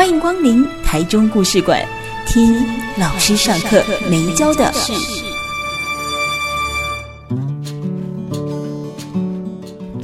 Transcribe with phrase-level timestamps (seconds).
[0.00, 1.86] 欢迎光临台中故事馆，
[2.26, 4.94] 听老师上课没教的事。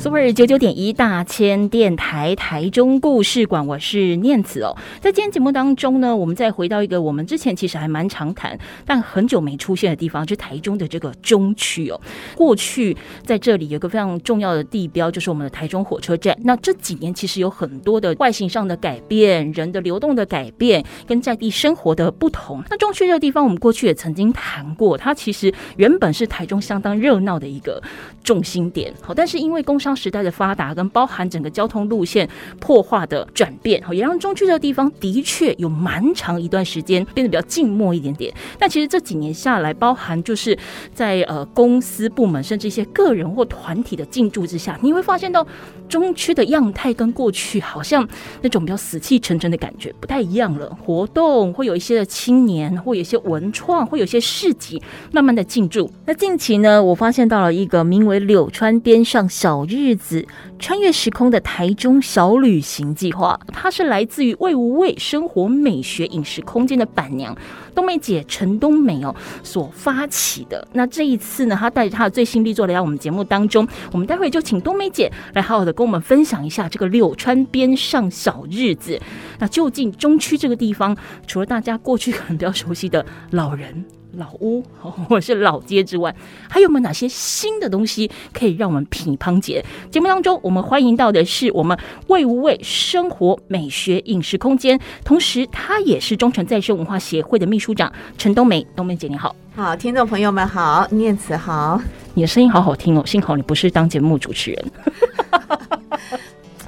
[0.07, 4.77] Super 九九点一大千电台台中故事馆，我是念慈哦。
[5.01, 12.01] 在今天节目当中呢，我们再回到一个我们之前其实还蛮常谈，但很久没出现的地方，就是台中的这个中区哦。
[12.37, 16.39] 过去在这里有个非常重要的地标，就是我们的台中火车站。
[16.45, 22.63] 那这几年其实有很多的外形上的改变，人的流动的改变，跟在地生活的不同。
[22.71, 27.83] 那中区这个地方，我们过去也曾经谈过，它其实原本是台中相当热闹的一个
[28.23, 28.95] 重心点。
[29.03, 32.29] 好，但是因为工商时代的发达，跟包含整个交通路线
[32.61, 38.33] 破化的转变，也让中区这个地方的确有蛮长一段时间变得比较静默一点点。
[38.59, 40.57] 但其实这几年下来，包含就是
[40.93, 45.47] 在呃公司部门，甚至一些个人或团体的进驻之下，你会发现到
[45.89, 48.07] 中区的样态跟过去好像
[48.43, 50.77] 那种比较死气沉沉的感觉不太一样了。
[50.85, 55.91] 活动会有一些的青年，会有一些文创，会有一些市集，慢慢的进驻。
[56.05, 59.86] 那近期呢，我发现到了一个名为“柳川边上小日”。
[59.87, 60.27] 日子
[60.59, 67.37] 穿越时空的台中小旅行计划，它是来自于魏无畏生活美学饮食空间的板娘
[67.73, 69.15] 冬梅姐陈冬梅哦
[69.45, 70.67] 所发起的。
[70.73, 79.01] 那这一次呢，她带着她的最新力作来到我们节目当中，我们待会就请冬梅姐来好好的跟我们分享一下这个柳川边上小日子。
[79.39, 80.97] 那究竟中区这个地方，
[81.29, 83.85] 除了大家过去可能比较熟悉的老人。
[84.17, 86.15] 老屋 或者是老街之外，
[86.49, 89.65] 还有没有哪些新的东西可以让我们品尝姐？
[89.91, 98.67] 节目当中，我们欢迎到的是我们魏无畏生活美学饮食空间，同时他也是中诚再生文化协会的秘书长陈冬梅。
[98.75, 101.81] 冬梅姐你好，好，听众朋友们好，念慈好，
[102.15, 104.65] 你的声音好好听哦，幸好你不是当节目主持人。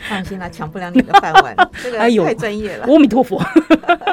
[0.08, 1.54] 放心啦，抢不了你的饭碗。
[1.82, 2.86] 这个太专业了。
[2.86, 3.38] 阿弥陀佛。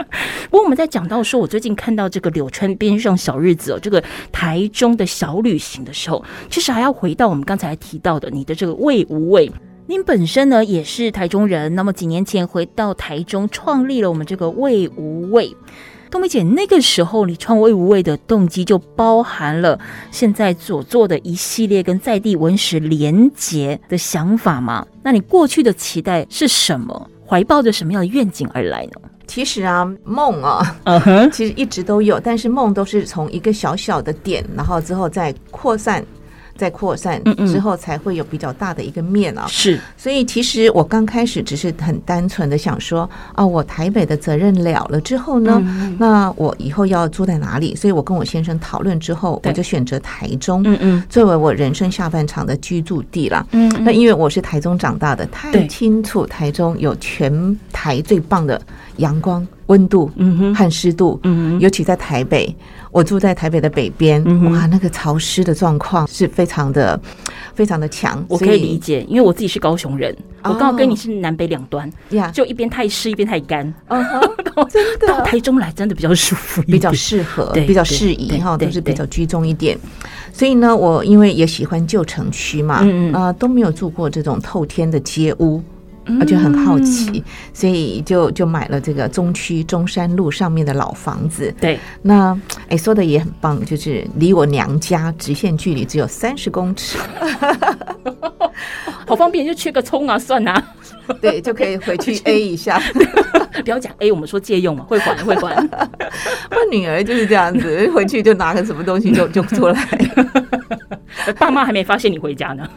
[0.56, 4.02] 不过我们在讲到说，我最近看到这个柳川边上小日子哦，这个
[4.32, 9.52] 台中的小旅行的时候，其实还要回到我们刚才提到的你的这个魏无畏。
[9.88, 15.54] 您本身呢也是台中人，那么几年前回到台中，创立了我们这个魏无畏。
[16.10, 19.78] 冬梅姐，那个时候你创魏无畏的动机就包含了
[20.10, 24.88] 现在所做的一系列跟在地文史连结的想法吗？
[25.04, 27.10] 那你过去的期待是什么？
[27.28, 29.10] 怀抱着什么样的愿景而来呢？
[29.28, 36.06] 其实啊，梦啊， 嗯哼，其实一直都有，但是梦都是从一个小小的点，然后之后再扩散。
[36.56, 39.46] 在扩散之后，才会有比较大的一个面啊。
[39.48, 45.62] 是，所以其实我刚开始只是很单纯的想说啊，我台北的责任了了之后呢，
[46.00, 47.76] 那我以后要住在哪里？
[47.76, 53.46] 所以我跟我先生讨论之后，我就选择台中，嗯嗯，作为我人生下半场的居住地了。
[53.52, 58.62] 嗯，那因为我是台中长大的，太清楚台中有全台最棒的
[58.98, 62.54] 阳光、温度，嗯哼，和湿度，嗯，尤其在台北。
[62.92, 66.98] 我住在台北的北边，哇，那个潮湿的状况是非常的、
[67.54, 68.24] 非常的强。
[68.30, 73.66] 我可以理解，因为我自己是高雄人，我刚好跟你是南北两端，呀，就一边太湿，一边太干。
[73.90, 74.22] 嗯哼，
[74.72, 79.78] 真的，到台中来真的比较舒服，比较适合，比较适宜哈，都是比较居中一点。
[80.32, 85.62] 所以呢，我因为也喜欢旧城区嘛，嗯嗯，啊，都没有住过这种透天的街屋。
[86.20, 87.24] 我就很好奇，
[87.54, 91.54] 所以就就买了这个中区中山路上面的老房子。
[91.60, 92.40] 对，那
[92.70, 96.98] 哎说的也很棒，就是离我娘家直线距离只有三十公尺，
[99.08, 100.64] 好方便，就缺个葱啊蒜啊，
[101.22, 102.82] 对，就可以回去 A 一下。
[103.64, 105.56] 不要讲 A，我们说借用嘛，会还会还。
[106.52, 109.88] 我女儿就是这样子，回去就拿个什么东西就就出来。
[111.40, 112.68] 爸妈还没发现你回家呢。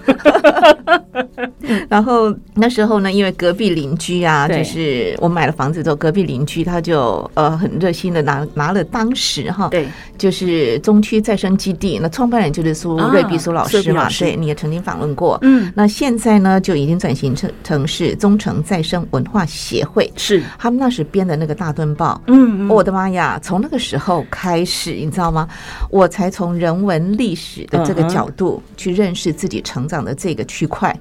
[1.88, 9.87] 然后那时候呢，因为隔壁邻居啊，就是我买了房子之后，隔壁邻居他就呃很热心的拿拿了当时哈，对，
[10.17, 20.43] 就是中区再生基地，那创办人就是苏瑞碧苏老师嘛，对，你也曾经访问过，嗯，那现在呢就已经转型成成是忠诚再生文化协会，是。
[20.59, 25.49] 他们那时编的那个大墩报，嗯，我的妈呀，从那个时候开始，你知道吗？
[25.91, 30.94] 我才从人文历史的这个角度去认识自己成长的这个区块。
[30.94, 31.00] 嗯，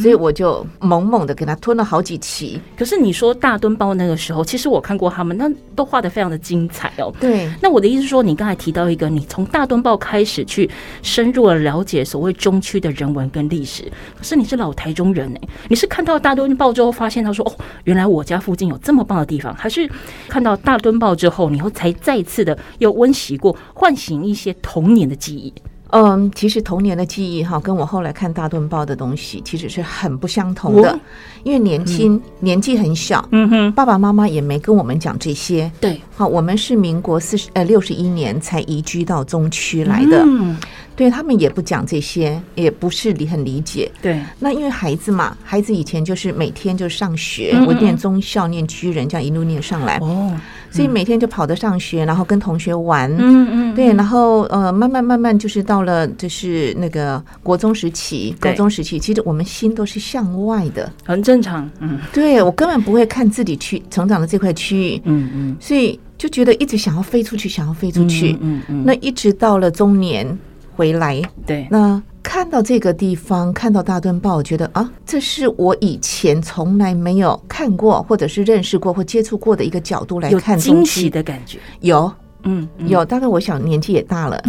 [0.00, 2.60] 所以我就猛猛的给他吞了好几期。
[2.76, 7.12] 可是你说大墩报那个时候，其实我看过他们，那都画的非常的精彩哦。
[7.20, 10.68] 对，那我的意思是说，你刚才提到一个，你从大墩报开始去
[11.02, 13.84] 深入的了解所谓中区的人文跟历史。
[14.16, 17.52] 可是你是老台中人哎，你是看到大墩报之后发现他说哦，
[17.84, 19.88] 原来我家附近有这么棒的地方，还是
[20.28, 25.52] 看到大墩报之后，你又才再次的又温习过，唤醒一些童年的记忆？
[25.92, 30.98] 嗯，其实童年的记忆哈，跟我后来看大墩报的东西其实是很不相同的。
[31.42, 35.70] 因为年轻、嗯、年纪很小，嗯哼，爸爸妈妈也没跟我们讲这些。
[35.80, 40.22] 对，好，我们是民国四十呃六十一年才移居到中区来的。
[40.24, 40.56] 嗯，
[40.94, 43.90] 对他们也不讲这些，也不是理很理解。
[44.00, 49.98] 对，那因为孩子嘛，孩子以前就是每天就上学，嗯嗯，我念忠孝，念居人，这样一路念上来。
[49.98, 50.34] 哦。
[50.70, 70.26] 所以每天就跑着上学，然后跟同学玩，嗯嗯，对，然后呃，慢慢慢慢就是到了就是那个国中时期，国中时期，其实我们心都是向外的，很正常，嗯，对，我根本不会看自己去成长的这块区域，嗯嗯，所以就觉得一直想要飞出去，想要飞出去，嗯嗯，那一直到了中年
[70.74, 72.02] 回来，对，那。
[72.24, 81.58] 看到这个地方，看到大墩报，我觉得啊，这是我以前从来没有看过，或者是认识过或接触过的一个角度来看，有惊喜的感觉。
[81.80, 82.10] 有，
[82.44, 83.04] 嗯，有。
[83.04, 84.40] 大概我想年纪也大了，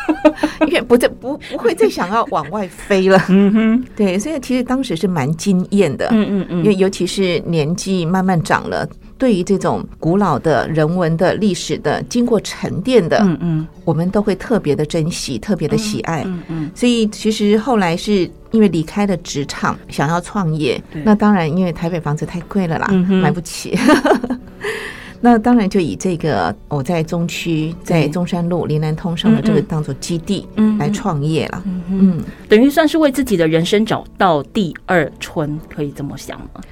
[0.66, 3.22] 因为不再不不会再想要往外飞了。
[3.28, 6.08] 嗯哼，对，所以其实当时是蛮惊艳的。
[6.10, 8.88] 嗯嗯嗯，因为尤其是年纪慢慢长了。
[9.20, 16.70] 对于这种古老的人文的历史的经过沉淀的，嗯嗯，我们都会特别的珍惜，特别的喜爱，嗯嗯。
[16.74, 22.88] 所以其实后来是因为离开了职场，想要创业，那当然因为台北房子太贵了啦，
[23.22, 23.78] 买不起。
[25.22, 31.62] 那当然就以这个我在中区，在中山路林南通上的这个当做基地，来创业了。
[31.90, 36.62] 嗯，等于算是为自己的人生找到第二春，可以这么想吗？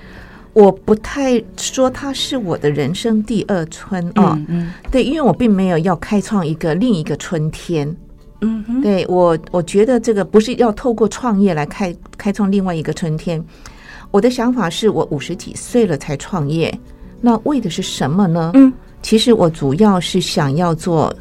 [0.58, 7.96] 我不太说它是我的人生第二春啊，嗯嗯，对，因为我并没有要开创一个另一个春天，
[8.40, 13.40] 嗯哼，对我，我觉得这个不是要透过创业来开开创另外一个春天。
[14.10, 16.76] 我的想法是我五十几岁了才创业，
[17.20, 18.50] 那为的是什么呢？
[18.54, 21.14] 嗯，其实我主要是想要做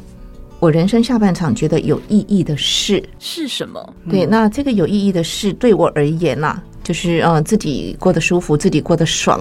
[0.58, 3.00] 我人生下半场觉得有意义的事。
[3.20, 3.94] 是什么？
[4.10, 6.62] 对，那这个有意义的事对我而言呐，啊。
[6.88, 9.38] 就是呃，自己过得舒服，自己过得爽，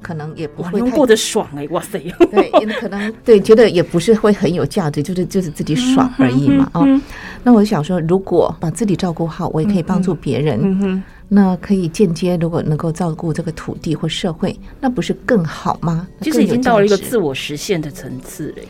[0.00, 1.98] 可能也不会太过得爽哎、欸，哇塞！
[2.30, 2.50] 对，
[2.80, 6.82] 可能对，觉得也不是会很有价值，就是就是自己爽而已嘛啊。
[7.44, 16.08] 那我就想说，如果把自己照顾好，我也可以帮助别人，嗯哼，那可以间接如果能够照顾这个土地或社会，那不是更好吗？
[16.22, 18.62] 就是已经到了一个自我实现的层次了，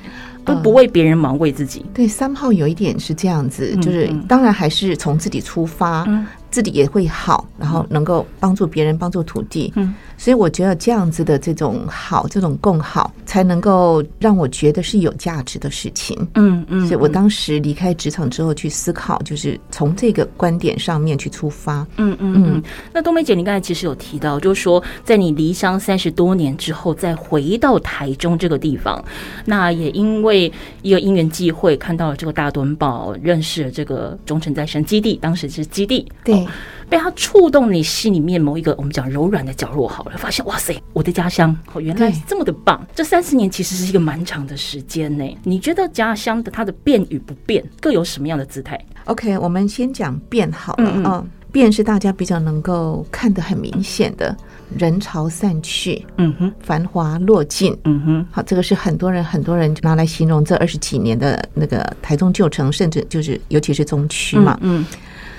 [0.44, 1.86] 都不为别人忙，为自己。
[1.94, 6.04] 对，三号有一点是这样子，就是当然还是从自己出发。
[6.08, 9.72] 嗯自己也会好，然后能够帮助别人，帮助土地。
[9.76, 16.16] 嗯，所以我觉得这样子的这种好，这种共好，才能够让我觉得是有价值的事情。
[16.34, 21.86] 嗯嗯，所以我当时离开职场之后去思考，就是从这个观点上面去出发。
[21.96, 22.62] 嗯嗯嗯。
[22.92, 29.04] 那冬梅姐，你刚才其实有提到，就是说在你离乡三十多年之后，再回到台中这个地方，
[29.44, 30.50] 那也因为
[30.82, 36.06] 一个因缘际会，看到了这个大墩堡，认识了这个忠诚再生基地，当时是基地。
[36.24, 36.46] 对。
[36.88, 42.86] 被它触动你心里面某一个我们讲柔软的角落，好了，发现哇塞，我的家乡哦，原来是这么的棒。
[42.94, 45.24] 这三十年其实是一个蛮长的时间呢。
[45.42, 51.24] 你觉得家乡的它的变与不变各有什么样的姿态？OK，我们先讲变好了啊。
[51.52, 54.36] 变是大家比较能够看得很明显的，
[54.76, 58.26] 人潮散去，嗯哼，繁华落尽，嗯哼。
[58.30, 64.84] 好，这个是很多人很多人拿来形容这二十几年的那个台中旧城，甚至就是尤其是中区嘛，嗯。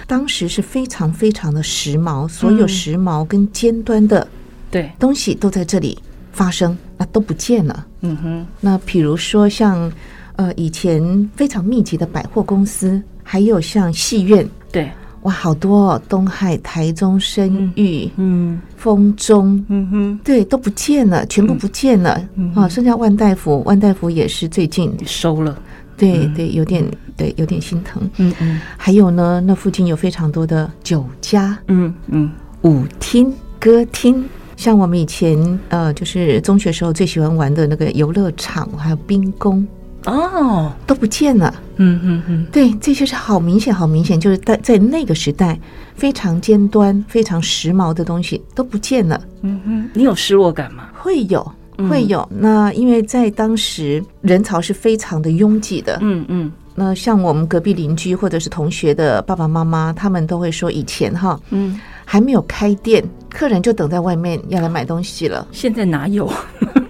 [0.07, 4.25] 当时是非常非常的时髦，所有时髦跟尖端的
[4.71, 4.89] 对。
[4.97, 5.99] 东西都在这里
[6.31, 7.85] 发生，那都不见了。
[8.01, 9.91] 嗯哼，那比如说像
[10.37, 14.89] 呃以前非常密集的百货公司，还有像戏院，对，
[15.23, 22.21] 哇，好多哦，东海、台中、声誉，嗯，丰中，嗯哼，对，都不见了，全部不见了。
[22.55, 25.59] 啊，剩下万代福，万代福也是最近收了。
[25.97, 26.85] 对对，有点
[27.15, 28.01] 对，有点心疼。
[28.17, 34.23] 嗯嗯，还有呢，那附近有非常多的酒家，嗯嗯，舞厅、歌厅，
[34.55, 39.67] 像我们以前呃，就是中学时候最喜欢玩的那个游乐场，还有冰宫，
[40.05, 41.53] 哦，都不见了。
[41.77, 45.59] 嗯嗯嗯，对，这些是好明显，好明显，就是在在那个时代
[45.95, 49.19] 非常尖端、非常时髦的东西都不见了。
[49.41, 50.89] 嗯哼，你有失落感吗？
[50.93, 51.51] 会有。
[51.89, 65.47] 会有那，因为在当时人潮是非常的拥挤的，嗯嗯，那像我们隔壁邻居或者是同学的爸爸妈妈，他们都会说以前哈，嗯，还没有开店，客人就等在外面要来买东西了。
[65.51, 66.31] 现在哪有？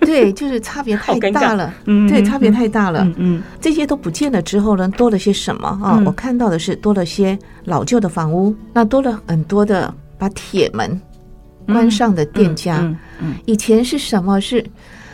[0.02, 1.74] 对，就是差别太大了。
[1.84, 3.06] 嗯，对，差别太大了。
[3.18, 6.02] 嗯，这些都不见了之后呢，多了些什么啊？
[6.06, 10.98] 我看到的是多了些老旧的房屋，那多了很多的把铁门
[11.68, 12.80] 关上的店家。
[13.20, 14.40] 嗯，以前是什么？
[14.42, 14.66] 是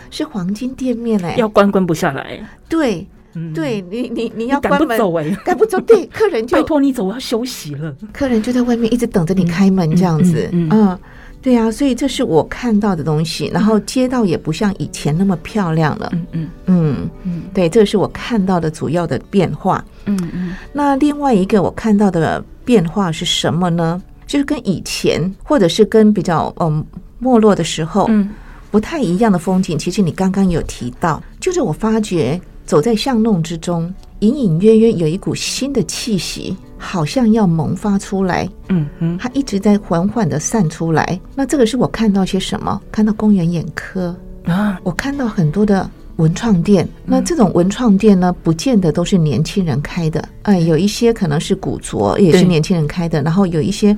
[0.10, 2.40] 是黄金店面哎，要关关不下来。
[2.70, 3.06] 对。
[3.52, 5.80] 对你，你你要赶不走哎，赶不走。
[5.80, 7.92] 对，客人就 拜托你走，我要休息了。
[8.14, 10.48] 客人就在外面一直等着你开门，这样子。
[10.52, 10.96] 嗯，
[11.42, 13.50] 对啊，所以这是我看到的东西。
[13.52, 16.12] 然后街道也不像以前那么漂亮了。
[16.34, 17.10] 嗯嗯，
[17.56, 19.84] 对，这是我看到的主要的变化。
[20.06, 20.54] 嗯嗯。
[20.72, 24.00] 那另外一个我看到的变化是什么呢？
[24.34, 26.84] 就是跟以前或者是跟比较嗯
[27.20, 28.32] 没落的时候，嗯，
[28.72, 29.78] 不太一样的风景。
[29.78, 32.42] 其实你刚刚有提到，就是我发觉。
[32.66, 38.50] 走在巷弄之中，隐隐约约有一股新的气息，好像要萌发出来。
[38.70, 41.20] 嗯哼，它一直在缓缓的散出来。
[41.36, 42.82] 那这个是我看到些什么？
[42.90, 46.88] 看到公园眼科啊，我看到很多的文创店。
[47.06, 50.28] 那这种文创店呢，不见得都是年轻人开的。
[50.44, 53.22] 哎，有一些可能是古着，也是年轻人开的。
[53.22, 53.98] 然后有一些，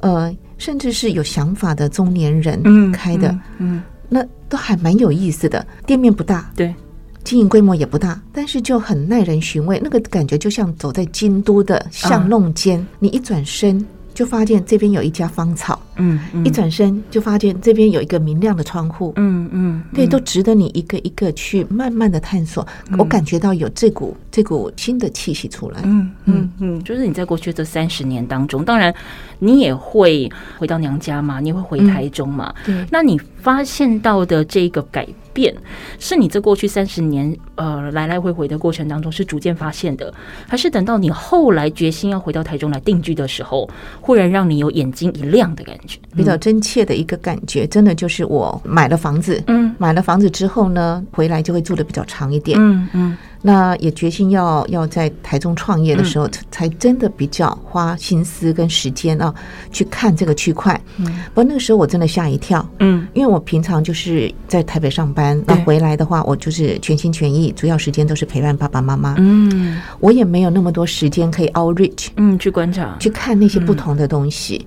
[0.00, 3.36] 呃，甚至是有想法的中年人开的。
[3.58, 5.66] 嗯，那都还蛮有意思的。
[5.86, 6.74] 店面不大，对。
[7.24, 13.84] 经营规模也不大，但是就很耐人寻味，那个感觉就像走在京都的巷弄间，你一转身。
[14.18, 22.66] 就发现这边有一家芳草，嗯，嗯，一转身就发现这边有一个明亮的窗户，嗯嗯，对，都值得你一个一个去慢慢的探索。
[22.90, 28.92] 嗯、我感觉到有这股这股新的气息出来，嗯嗯嗯，就是你在过去这三十年当中，当然
[29.38, 35.06] 你也会回到娘家嘛，你会回台中嘛，嗯、对，那你发现到的这个改
[35.38, 35.54] 变，
[36.00, 40.12] 是你这过去三十年呃来来回回的过程当中是逐渐发现的，
[40.48, 43.70] 还是等到你后来决心要回到台中来定居的时候？
[44.00, 53.16] 忽然让你有眼睛一亮的感觉，比较真切的一个感觉，真的就是我买了房子，嗯，买了房子之后呢，回来就会住的比较长一点，嗯嗯。
[53.40, 59.32] 那也决心要要在台中创业的时候，才真的比较花心思跟时间啊，
[59.70, 60.78] 去看这个区块。
[60.96, 69.14] 嗯，不过那个时候我真的吓一跳，嗯，因为我平常就是在台北上班，那回来的话，我就是全心全意，主要时间都是陪伴爸爸妈妈。
[69.18, 74.66] 嗯，我也没有那么多时间可以 outreach，嗯，去观察，去看那些不同的东西。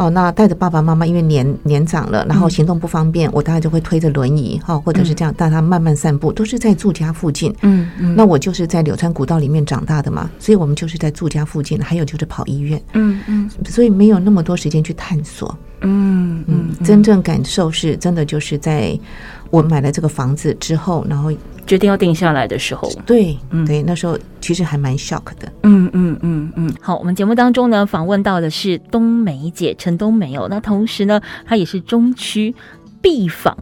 [0.00, 7.54] 哦，那带着爸爸妈妈，因为年年长了，然后行动不方便，我大概就会推着轮椅哈，或者是这样带他慢慢散步，都是在住家附近。
[7.60, 8.16] 嗯嗯。
[8.16, 12.82] 那我就是在柳川古道里面长大的嘛，所以我们就是在住家附近，还有就是跑医院。
[12.94, 13.50] 嗯嗯。
[13.66, 15.54] 所以没有那么多时间去探索。
[15.82, 16.74] 嗯嗯。
[16.84, 18.98] 真正感受是真的，就是在
[19.50, 21.32] 我买了这个房子之后，然后。
[21.66, 26.74] 决定要定下来的时候，对，嗯，对，那时候其实还蛮 shock 的，嗯嗯嗯嗯。
[26.80, 32.52] 好，我们节目当中呢，访问到的是冬梅姐陈冬梅哦，那同时呢，她也是中区
[33.00, 33.56] 必访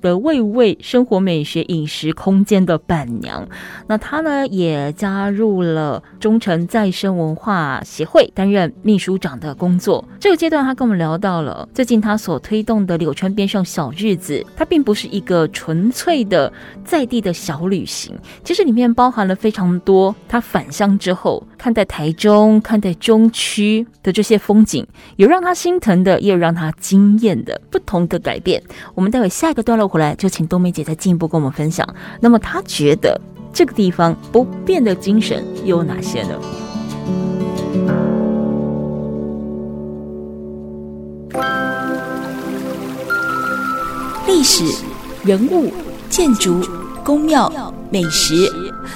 [0.00, 3.48] 的味味生活美学饮食空间的板娘，
[3.86, 10.04] 那她呢也加入了忠诚再生文化协会担任秘书长的工作。
[10.20, 16.52] 这个阶段，她跟我们聊到了最近她所推动的柳川边上小日子，它并不是一个纯粹的
[16.84, 18.14] 在地的小旅行，
[18.44, 28.62] 其实里面包含了非常多她返乡之后看待台中、看待中区的这些风景，有让她心疼的，也有让她惊艳的不同的改变。
[28.94, 29.77] 我们待会下一个段。
[29.86, 31.86] 回来就请冬梅姐再进一步跟我们分享。
[32.20, 33.20] 那么她觉得
[33.52, 36.34] 这个地方不变的精神又有哪些呢？
[44.26, 44.64] 历史、
[45.24, 45.72] 人物、
[46.08, 46.60] 建筑、
[47.04, 47.50] 宫庙、
[47.90, 48.34] 美食，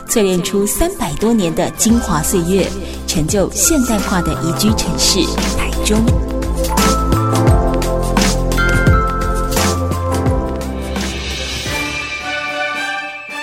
[0.07, 2.69] 淬炼出三百多年的精华岁月，
[3.07, 5.21] 成就现代化的宜居城市
[5.57, 6.32] 台中。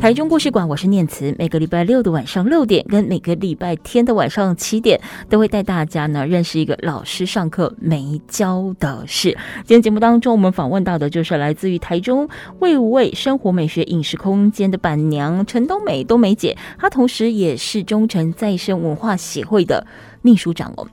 [0.00, 1.34] 台中故事馆，我是念慈。
[1.38, 9.36] 每个礼拜六的晚上六点，跟每个礼拜天的晚上七点，都会带大家呢认识一个老师上课没教的事。
[9.66, 12.26] 今天节目当中，我们访问到的就是来自于台中
[12.60, 19.86] 味味生活美学饮食空间的板娘陈冬梅，冬梅姐，她同时也是忠诚再生文化协会的
[20.22, 20.88] 秘书长哦。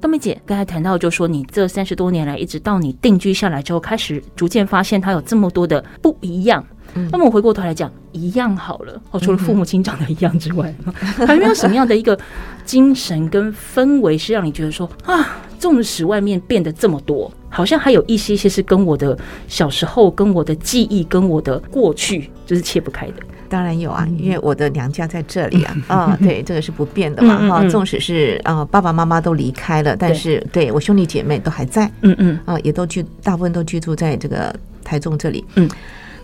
[0.00, 6.66] 冬梅姐刚才谈到，就说你这三十多年来，一直到你定居下来之后，开始逐渐发现它有这么多的不一样。
[6.98, 10.74] 嗯、那么我回过头来讲，一样好了哦，除了父母亲长得一样之外，
[11.26, 12.18] 还有没有什么样的一个
[12.64, 23.14] 精神跟氛围是让你觉得说啊，纵使外面变得这么多，好像还有一些些是跟我的小时候、跟我的记忆、跟我的过去就是切不开的。
[23.50, 35.66] 当然有啊，因为我的娘家在这里啊，啊、 哦，对，这个是不变的嘛，哈、纵使是啊爸爸妈妈都离开了，但是对，对我兄弟姐妹都还在，嗯嗯，啊，也都居，大部分都居住在这个台中这里，嗯。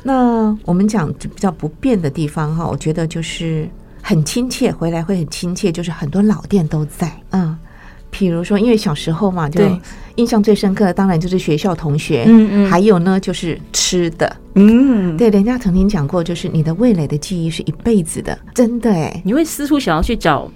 [0.07, 3.67] 那我们讲比较不变的地方哈，我觉得就是
[4.03, 7.57] 很亲切，回来会很亲切，就是很多老店都在，嗯，
[8.11, 9.63] 比如说因为小时候嘛，就
[10.17, 20.47] 印象最深刻的当然就是学校同学，嗯嗯，还有呢就是吃的，嗯，对，人家曾经讲过，就是你的味蕾的记忆是一辈子的，真的哎，你会四处想要去找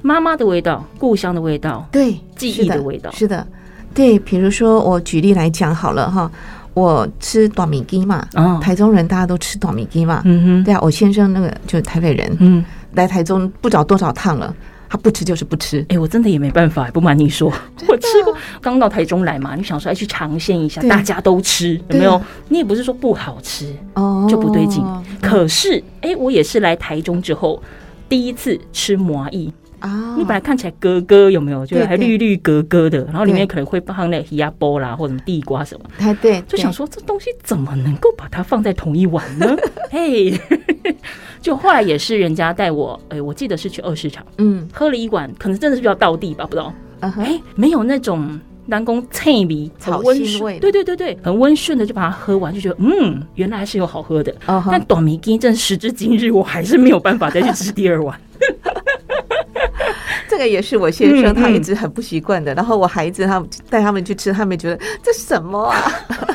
[0.00, 3.46] 妈妈的味道、故乡的味道，对，记忆的味道，是的，
[3.92, 6.32] 对，比如说我举例来讲好了哈。
[6.74, 8.26] 我吃大米鸡嘛，
[8.60, 12.64] 台中人大家都吃大米鸡嘛，嗯哼，对啊，我先生那个就是台北人，嗯，
[12.94, 14.52] 来台中不知道多少趟了，
[14.88, 15.80] 他不吃就是不吃。
[15.82, 17.48] 哎、欸，我真的也没办法，不瞒你说，
[17.86, 22.20] 我吃过，刚到台中来嘛，你想说要去尝鲜一下，大家都吃，有没有？
[22.48, 24.84] 你也不是说不好吃哦，就不对劲。
[25.22, 27.62] 可是，哎、欸，我也是来台中之后
[28.08, 29.52] 第一次吃麻薏。
[29.84, 31.66] 啊，你本来看起来格格有没有？
[31.66, 35.84] 就是还绿绿格格的，然后里面可能会放那个鸭波啦，或者什么地瓜什么。
[36.00, 39.54] 哎，对，就想说这东西怎么能够把它放在同一碗呢？
[39.92, 40.32] 嘿，
[41.42, 46.72] 就后来也是人家带我，哎，我记得是去二市场，嗯，喝了一碗，可能真的是比较道地吧，不知道。
[47.00, 54.34] 哎，没有那种南宫脆米草温顺，对对对对，很温顺的就把它喝完，就觉得嗯，原来还是有好喝的。
[54.70, 58.18] 但短米羹真时至今日，我还是没有办法再去吃第二碗。
[60.34, 65.80] 这个也是我先生他一直很不习惯的，然后我孩子他带他们去吃，他们觉得这什么啊？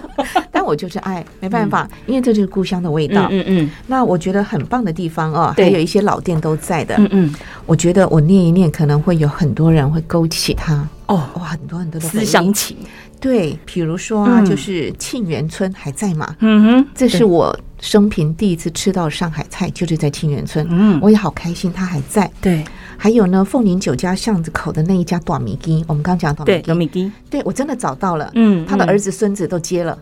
[0.53, 3.27] 但我就是爱，没办法，因为这就是故乡的味道。
[3.29, 3.69] 嗯嗯。
[3.87, 6.95] 那我觉得很棒的地方哦，还有一些老店都在的。
[6.97, 7.35] 嗯嗯。
[7.65, 12.77] 我觉得我念一念，可能会有很多人会勾起他哦，哇，很多很多的思乡情。
[13.19, 16.33] 对，比如说啊，就是沁园村还在吗？
[16.39, 20.65] 嗯哼，这是我生平第一次吃到上海菜，就是在沁园村。
[20.69, 22.31] 嗯，我也好开心，他还在。
[22.39, 22.63] 对。
[23.01, 29.97] 还有呢，凤林酒家巷子口的那一家短米鸡，我们刚刚讲短米鸡，对，我真的找到了，嗯，他的儿子孙子都接了，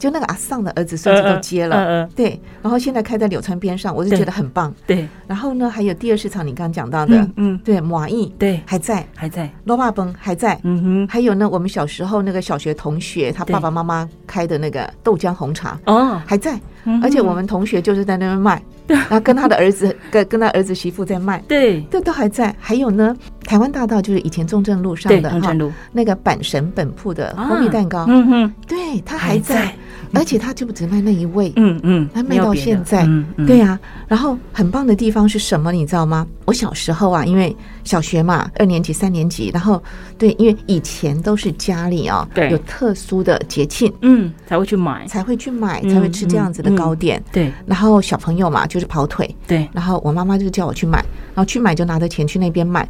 [0.00, 5.06] 就那个阿桑的儿子孙子都接了，对，然后现在开在柳川边上，我就觉得很棒，对。
[5.28, 11.08] 然后呢，还有第二市场，你刚刚讲到的，嗯，对，马艺，对，还在，还在，罗巴崩还在，嗯哼。
[11.08, 16.58] 还有呢，我们小时候那个小学同学，他爸爸妈妈开的那个豆浆红茶，哦，还在，
[17.00, 18.60] 而且我们同学就是在那边卖。
[18.94, 22.54] 然后跟他的儿子跟跟他儿子媳妇在卖，对，这都还在。
[22.58, 25.52] 还有呢，台湾大道就是以前中正路上的哈，
[25.92, 29.74] 那个阪神本铺的蜂蜜蛋糕，嗯哼，对，它还在，
[30.12, 33.06] 而且它就不只卖那一位，嗯嗯，它卖到现在，
[33.46, 33.78] 对呀。
[34.06, 35.70] 然后很棒的地方是什么？
[35.72, 36.26] 你知道吗？
[36.44, 39.80] 我小时候啊，因为小学嘛，二年级、三年级，然后
[40.18, 47.52] 对，因为以前都是家里啊，对，有特殊的节庆，嗯，才会去买，才会去买，才会吃这样子的糕点，对。
[47.66, 49.68] 然后小朋友嘛，就是跑腿，对。
[49.72, 50.98] 然后我妈妈就叫我去买，
[51.34, 52.88] 然后去买就拿着钱去那边买，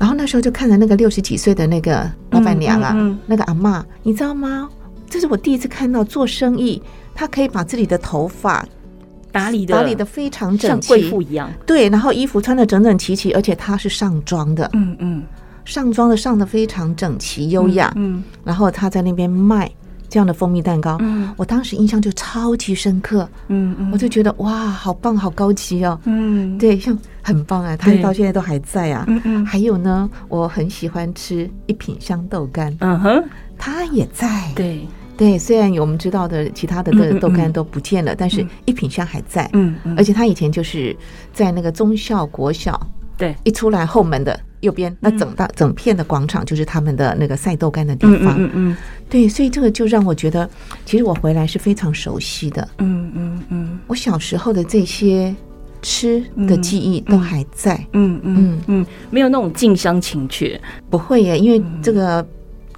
[0.00, 4.66] 然后那时候就看着那个六十几岁的那个老板娘啊，那个阿嬷，你知道吗？
[5.10, 6.82] 这是我第一次看到做生意，
[7.14, 8.66] 她可以把自己的头发。
[9.30, 11.48] 打理的打理的非常整齐，像贵妇一样。
[11.66, 15.22] 对，然后衣服穿的整整齐齐，而且她是上妆的，嗯嗯，
[15.64, 18.24] 上妆的上的非常整齐优雅，嗯。
[18.42, 19.70] 然后她在那边卖
[20.10, 29.46] 这样的蜂蜜蛋糕，嗯，我当时印象就超级深刻，嗯嗯，我就觉得哇，好棒，好高级哦，嗯，对，像很棒啊，他到现在都还在啊，嗯嗯。
[29.46, 33.24] 还有呢，我很喜欢吃一品香豆干，嗯哼，
[33.56, 34.84] 他也在，对。
[35.16, 39.48] 对，虽然我们知道的其他的的豆干都不见了，嗯嗯嗯，但是一品香还在。
[39.52, 40.96] 嗯，嗯，而且他以前就是
[41.30, 42.80] 在那个中校国小，
[43.18, 48.34] 对，一出来后门的右边，那整大整片的广场就是他们的那个晒豆干的地方。
[48.38, 48.76] 嗯嗯，嗯，
[49.08, 50.48] 对，所以这个就让我觉得，
[50.84, 52.68] 其实我回来是非常熟悉的。
[52.78, 55.34] 嗯嗯嗯，我小时候的这些
[55.82, 57.74] 吃的记忆都还在。
[57.92, 62.26] 嗯嗯嗯，嗯，没有那种近乡情怯，不会耶，因为这个。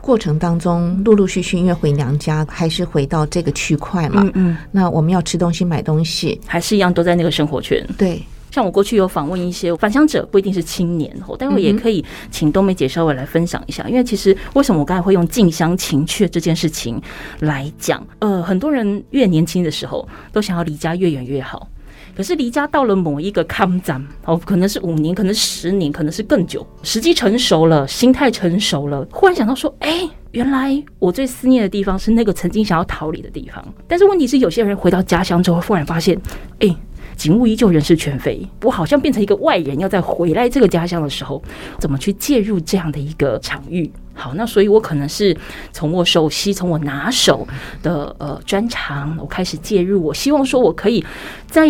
[0.04, 4.20] 过程当中，陆陆续续，因为回娘家，还是回到这个区块嘛。
[4.24, 4.56] 嗯嗯。
[4.72, 7.86] 那我们要吃东西、买东西，还是一样都在那个生活圈。
[7.96, 8.20] 对。
[8.52, 13.88] 像我过去有访问一些返乡者，不一定是青年哦，但我也可以请冬梅姐稍微来分享一下。
[13.88, 17.00] 因为其实为什么我刚才会用近乡情怯这件事情
[17.40, 18.06] 来讲？
[18.18, 21.66] 呃，很多人越年轻的时候都想要离家越远越好。
[22.14, 33.66] 可是离家到了某一个坎站，哦，可能是五年，可能十年，可能是更久，时机成熟了，心态成熟了，忽然想到说，哎，原来我最思念的地方是那个曾经想要逃离的地方。
[33.88, 36.20] 但是问题是，有些人回到家乡之后，忽然发现，
[36.58, 36.76] 哎。
[37.16, 38.40] 景物依旧，人事全非。
[38.62, 41.42] 我好像变成一个外人，要在回来这个家乡的时候，
[41.78, 43.90] 怎么去介入这样的一个场域？
[44.14, 45.36] 好，那所以我可能是
[45.72, 47.46] 从我熟悉、从我拿手
[47.82, 50.02] 的呃专长，我开始介入。
[50.02, 51.04] 我希望说，我可以
[51.46, 51.66] 在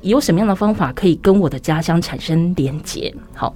[0.00, 3.14] 有什么样的方法可以跟我的家乡产生连结。
[3.34, 3.54] 好，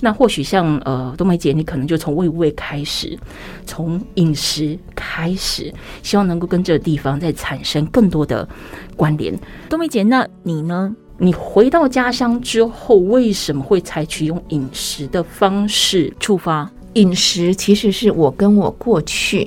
[0.00, 3.18] 那或许像呃冬梅姐，你可能就从喂喂开始，
[3.66, 8.48] 从饮食开始，希望能够跟这个地方再产生更多的
[8.96, 9.36] 关联。
[9.68, 10.94] 冬梅姐，那你呢？
[11.18, 16.68] 你回到家乡之后，为什么会采取用饮食的方式出发？
[16.94, 19.46] 饮食其实是我跟我过去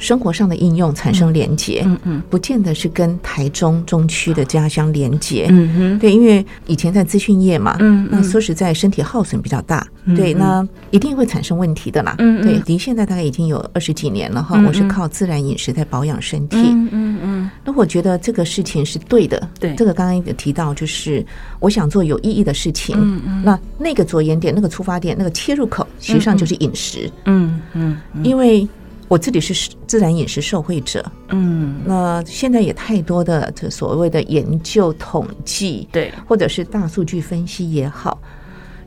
[0.00, 9.86] 生活上的应用产生连结，嗯嗯，不见得是跟台中中区的家乡连结，嗯哼，对，因为以前在资讯业嘛，嗯，那说实在身体耗损比较大，
[10.16, 21.24] 对，那一定会产生问题的啦，嗯，对，离现在大概已经有二十几年了哈，我是靠自然饮食在保养身体，嗯嗯嗯，那我觉得这个事情是对的，对，这个刚刚也提到就是
[21.58, 28.66] 我想做有意义的事情，嗯嗯，那那个着眼点、那个出发点、那个切入口，实际上就是饮食，嗯嗯，因为。
[29.10, 38.22] 我自己是自然饮食受惠者，嗯，那现在也太多的这所谓的研究统计，对，或者是大数据分析也好，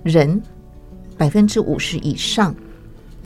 [0.01, 0.41] 人
[1.17, 2.55] 百分之五十以上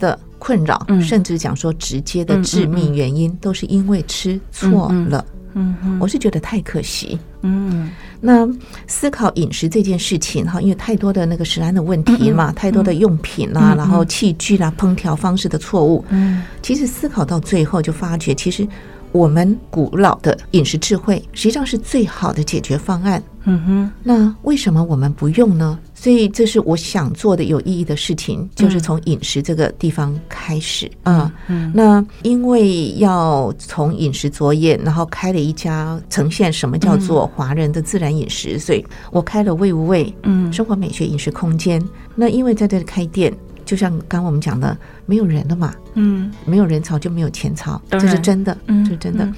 [0.00, 5.24] 的困扰，嗯，甚至讲说直接的致命原因，都是因为吃错了。
[5.54, 7.16] 嗯，我是觉得太可惜。
[7.42, 8.48] 嗯，那
[8.86, 16.04] 思考饮食这件事情哈，因为太多的那个食安的问题嘛，太多的用品啦，然后器具啦，烹调方式的错误。
[16.08, 18.66] 嗯，其实思考到最后，就发觉其实
[19.12, 23.22] 我们古老的饮食智慧，实际上是最好的解决方案。
[23.44, 25.78] 嗯哼，那为什么我们不用呢？
[26.00, 31.32] 所以这是我想做的有意义的事情，就是从饮食这个地方开始啊。
[31.48, 41.82] 嗯，那因为要从饮食着眼，然后开了一家呈现什么叫做华人的自然饮食，所以我开了味无味，嗯，生活美学饮食空间。
[42.14, 43.34] 那因为在这里开店，
[43.64, 49.28] 就像刚刚我们讲的，没有人了嘛，嗯，没有人潮就没有钱潮，这是真的，嗯，这是真的。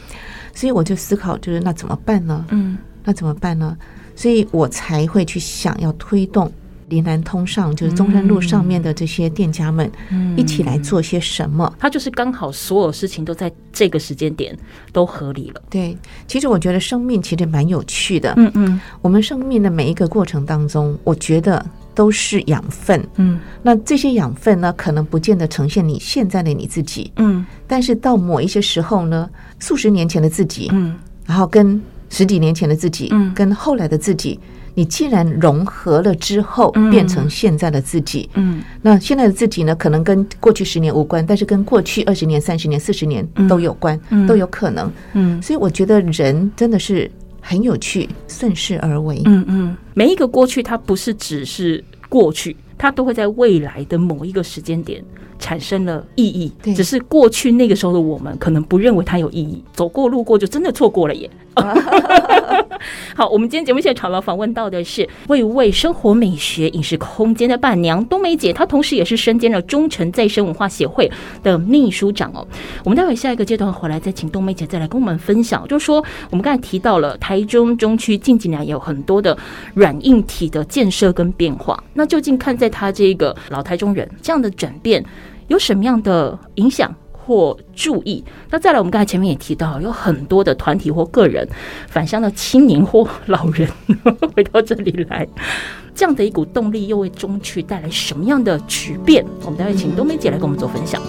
[0.54, 2.44] 所以我就思考，就是那怎么办呢？
[2.50, 3.74] 嗯，那怎么办呢？
[4.14, 6.50] 所以我才会去想要推动
[6.88, 9.88] 林南通上，就是中山路上面的这些店家们，
[10.36, 11.72] 一起来做些什么。
[11.78, 14.58] 它就是刚好所有事情都在这个时间点
[14.92, 15.62] 都合理了。
[15.70, 15.96] 对，
[16.26, 18.34] 其实我觉得生命其实蛮有趣的。
[18.36, 23.00] 嗯嗯，我们生命的每一个过程当中，我觉得都是养分。
[23.14, 27.12] 嗯，那这些养分呢，可能不见得呈现你现在的你自己。
[27.16, 31.80] 嗯，但是到某一些时候呢，数十年前的自己，嗯，然后跟。
[32.10, 34.38] 十几年前的自己，跟后来的自己，
[34.74, 55.02] 你既然融合了之后，变成现在的自己，嗯，那现在的自己呢，可能跟过去十年无关，但是跟过去二十年、三十年、四十年都有关，都有可能，嗯，所以我觉得人真的是很有趣，顺势而为，嗯嗯，每一个过去，它不是只是过去，它都会在未来的某一个时间点。
[55.40, 61.28] 产生了意义，只是过去那个时候的我们可能不认为它有意义，走过路过就真的错过了耶。
[63.14, 71.10] 好，我们今天节目现场呢访问到的是味无味生活美学饮食空间的伴娘冬梅姐，她同时也是身兼了忠诚再生文化协会
[71.42, 72.46] 的秘书长哦。
[72.84, 79.36] 我们待会下一个阶段回来再请冬梅姐再来跟我们分享，就是说我们刚才提到了台中中区近几年有很多的
[79.74, 85.04] 软硬体的建设跟变化，那究竟看在她这个老台中人这样的转变，
[85.50, 88.24] 有什么样的影响或注意？
[88.50, 91.46] 那再来，我们刚才前面也提到，有很多的团体或个人
[91.88, 93.68] 返乡的青年或老人
[94.34, 95.26] 回到这里来，
[95.92, 99.26] 这样的一股动力又为中区带来什么样的巨变？
[99.44, 101.02] 我们待会请冬梅姐来跟我们做分享。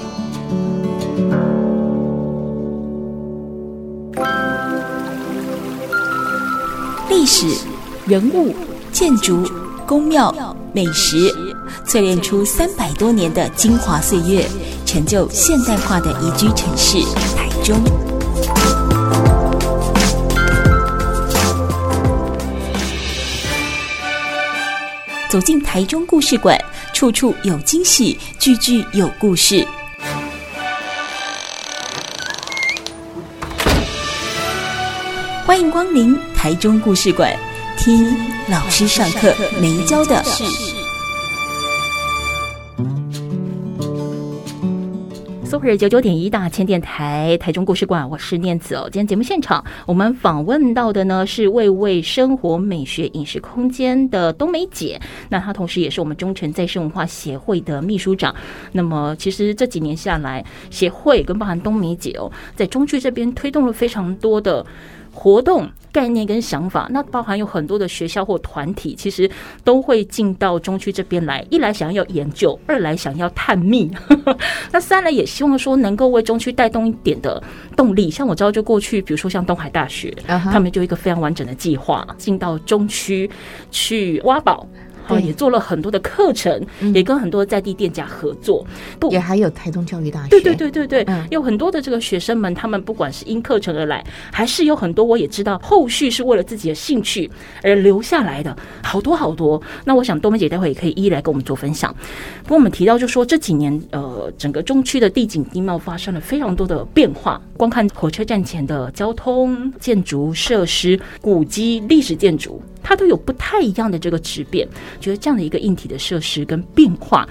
[7.10, 7.46] 历史、
[8.08, 8.56] 人物、
[8.92, 9.44] 建筑、
[9.92, 10.34] 宫庙、
[10.72, 11.30] 美食。
[11.86, 14.48] 淬炼出三百多年的精华岁月，
[14.86, 16.98] 成就现代化的宜居城市
[17.36, 17.78] 台中。
[25.30, 26.58] 走进台中故事馆，
[26.94, 29.68] 处处有惊喜，句句有故事。
[35.46, 37.30] 欢迎光临台中故事馆，
[37.84, 38.16] 听
[38.48, 40.44] 老师上课没教的事。
[45.44, 48.84] Super 九九点一大千电台台中故事馆，我是念慈哦。
[48.84, 58.36] 今天节目现场，我们访问到的呢是味味生活美学饮食空间的冬梅姐，那她同时也是我们忠诚再生文化协会的秘书长。
[58.74, 64.64] 那么其实这几年下来，协会跟包含冬梅姐哦，在中区这边推动了非常多的。
[65.14, 69.30] 活动概念跟想法，那包含有很多的学校或团体，其实
[69.64, 71.46] 都会进到中区这边来。
[71.50, 73.92] 一来想要研究，二来想要探秘，
[74.72, 77.44] 那三来也希望说能够为中区带动一点的
[77.76, 78.10] 动力。
[78.10, 83.30] 像我知道，就过去，比如说像东海大学，他们就一个非常完整的计划，进到中区
[83.70, 84.66] 去挖宝。
[85.14, 88.66] 好，也做了很多的课程，也跟很多在地店家合作，
[89.00, 90.30] 不，也还有台东教育大学。
[90.30, 97.30] 对对对对对，嗯，有很多的这个学生们，他们不管是因课程而来，还是有很多我也知道后续是为了自己的兴趣
[97.64, 99.62] 而留下来的，好多好多。
[99.86, 101.94] 那我想东梅姐待会也可以一一来跟我们做分享。
[102.44, 112.62] 不过我们提到就说这几年，呃，整个中区的地景地貌发生了非常多的变化，光看火车站前的交通、建筑设施、古迹、历史建筑。
[112.84, 114.68] 它都有不太一样的这个质变，
[115.00, 117.28] 觉得这样的一个硬体的设施跟变化，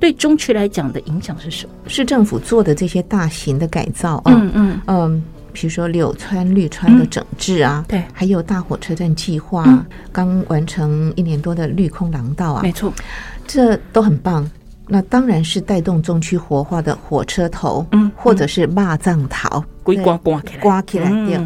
[0.00, 1.72] 对中区来讲的影响是什么？
[1.86, 12.92] 市政府做的这些大型的改造啊，嗯嗯嗯，比如说柳川绿川的整治啊，对，还有大火车站计划刚完成一年多的绿空廊道啊，没错，
[13.46, 14.48] 这都很棒。
[14.86, 21.42] 那当然是带动中区活化的火车头，嗯，或者是肉粽头，刮刮刮起来，刮起来掉。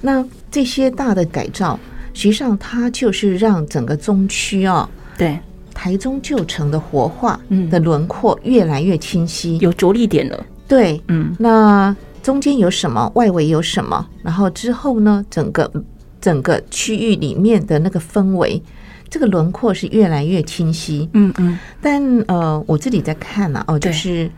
[0.00, 1.78] 那这些大的改造。
[2.20, 5.38] 实际上，它就是让整个中区啊，对
[5.72, 10.46] 台中旧城的活化的轮廓越来越清晰，有着力点了。
[10.68, 15.72] 对，嗯，那中间有什么，外围有什么，然后之后呢，整个
[16.20, 18.62] 整个区域里面的那个氛围，
[19.08, 21.08] 这个轮廓是越来越清晰。
[21.14, 21.58] 嗯嗯。
[21.80, 24.30] 但呃，我自己在看呢，哦，就是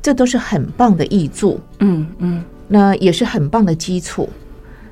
[0.00, 4.28] 这都是很棒的译著，嗯嗯，那也是很棒的基础，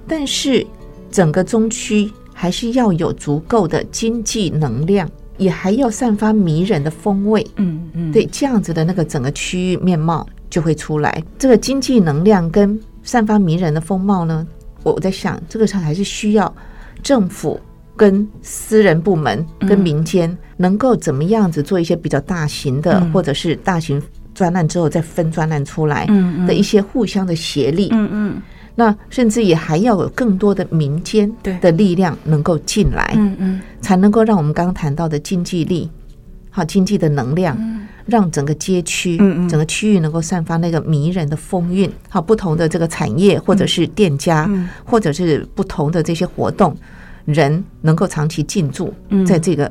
[0.09, 0.66] 但是。
[1.14, 7.47] 整个中区还是要有足够的经济能量，也还要散发迷人的风味。
[7.57, 11.23] 嗯嗯，对，这样子的那个整个区域面貌就会出来。
[11.38, 14.47] 这个经济能量跟散发迷人的风貌呢，
[14.83, 16.53] 我在想，这个时候还是需要
[17.03, 17.59] 政府
[17.97, 24.03] 跟私人部门跟民间能够怎么样子做一些比较大型的，或者是大型
[24.35, 26.07] 专案之后再分专案出来
[26.47, 27.88] 的一些互相的协力。
[27.92, 28.42] 嗯嗯。
[28.75, 35.89] 那甚至也还要有更多的民间的力量能够进来，嗯嗯，才能够让我们刚刚谈到的经济力，
[36.51, 37.57] 好经济的能量，
[38.07, 39.17] 让整个街区，
[39.49, 44.51] 整个区域能够散发那个迷人的风韵，好不同的这个产业或者是店家，
[44.85, 46.77] 或者是不同的这些活动，
[47.25, 48.93] 人能够长期进驻
[49.27, 49.71] 在这个。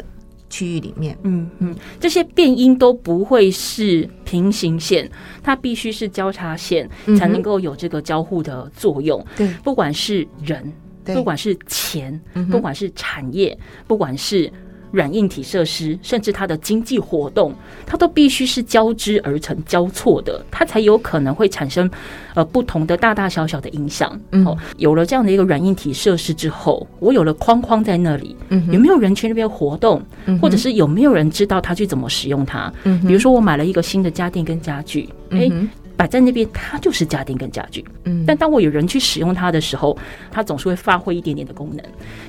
[0.54, 5.10] 区域里面，嗯嗯，这些变音都不会是平行线，
[5.42, 6.88] 它必须是交叉线，
[7.18, 9.26] 才能够有这个交互的作用。
[9.36, 10.72] 对，不管是人，
[11.06, 14.52] 不管是钱，不管是产业，不管是。
[14.94, 17.52] 软硬体设施，甚至它的经济活动，
[17.84, 21.90] 它都必须是交织而成、交错的，它才有可能会产生
[22.36, 24.18] 呃不同的大大小小的影响。
[24.30, 30.00] 嗯，有了这样的一个软硬体设施之后，我有了框框在那里，嗯，有没有人去那边活动，
[30.40, 32.72] 或者是有没有人知道他去怎么使用它？
[32.84, 35.50] 嗯，比如说我买了一个新的家电跟家具，哎。
[35.96, 37.84] 摆在那边，它就是家电跟家具。
[38.06, 39.98] 嗯，但当我有人去使用它的时候，
[40.32, 41.86] 它总是会发挥一点点的功能。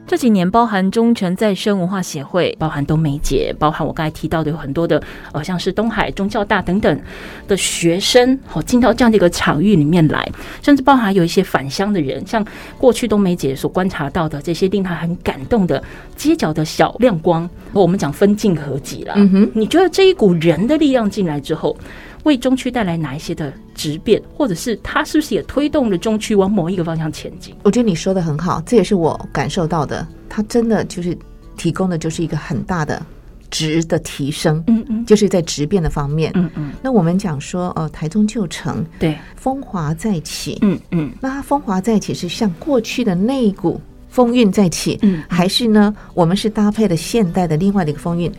[0.07, 7.00] 这几年，包含中诚再生文化协会，包含东梅姐，包含我刚才提到的有很多的，呃，像是东海中教大等等
[7.48, 10.29] 的学生，哦进到这样的一个场域里面来，
[10.62, 12.44] 甚至包含有一些返乡的人，像
[12.79, 15.83] 过去冬梅姐所观察到的这些令她很感动的
[16.16, 19.14] 街角的小亮光，我们讲分镜合集了。
[19.16, 21.77] 嗯哼，你觉得这一股人的力量进来之后，
[22.25, 27.55] 为中区带来哪一些的质变，或者是它是不是也推动了中区往某一个方向前进？
[27.63, 30.07] 我觉得你说的很好，这也是我感受到的。
[30.29, 31.17] 它真的就是
[31.57, 33.01] 提供的就是一个很大的
[33.51, 36.73] 值的提升，嗯嗯，就是在质变的方面，嗯嗯。
[36.83, 48.33] 那我们讲说，呃，台中旧城对风华再起，嗯嗯，那它风华再起是像过去的那一股风韵再起，嗯，还是呢，我们是搭配了现代的另外的一个风韵？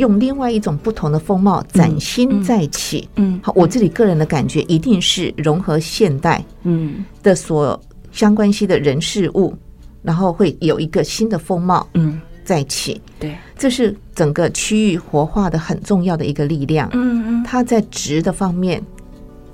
[0.00, 7.04] 用另外一种不同的风貌崭新再起，嗯，好，我自己个人的感觉一定是融合现代，嗯。
[7.22, 7.78] 的所
[8.10, 9.54] 相关系的人事物，
[10.02, 18.82] 然后会有一个新的风貌，嗯，再起，对，这是整个区域活化的很重要的一个力量，嗯嗯，它在值的方面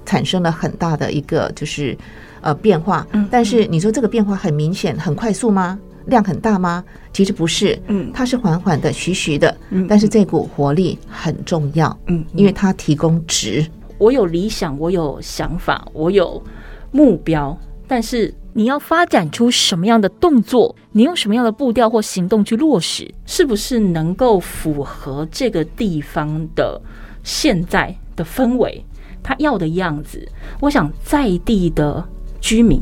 [0.06, 1.98] 产生了很大的一个就是
[2.40, 5.78] 呃变化，嗯，但是你说这个变化很明显很快速吗？
[6.06, 6.84] 量很大吗？
[7.12, 13.66] 其实不是，嗯，它是缓缓的、徐徐的，嗯，但是这股活力很重要，嗯，因为它提供值。
[13.98, 16.42] 我有理想，我有想法，我有
[16.90, 26.80] 目标，但是你要发展出什么样的动作，你用什么样的步调或行动去落实，是不是能够符合这个地方的
[27.24, 28.84] 现在的氛围，
[29.22, 30.28] 他要的样子？
[30.60, 32.06] 我想在地的
[32.40, 32.80] 居民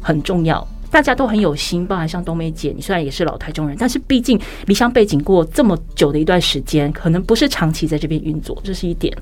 [0.00, 0.66] 很重要。
[0.94, 9.12] 大家都很有心，包含像冬梅姐，你虽然也是老台中人，但是毕竟离乡背井过这么久的一段时间，可能不是长期在这边运作，这是一点。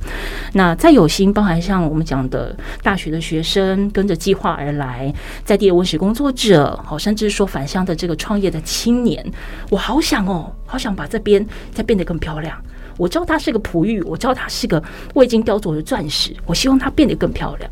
[0.52, 5.11] 那再有心，包含像我们讲的大学的学生跟着计划而来，
[5.46, 9.24] 在地的文史工作者，好，甚至说返乡的这个创业的青年，
[9.70, 12.54] 我好想哦，好想把这边再变得更漂亮。
[12.98, 14.82] 我知道它是个璞玉，我知道它是个
[15.14, 17.70] 未经雕琢的钻石，我希望它变得更漂亮。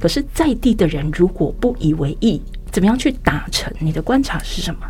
[0.00, 3.72] 可是，在地的人如果不以为意，怎么样去达成？
[3.78, 4.80] 你的观察是什么？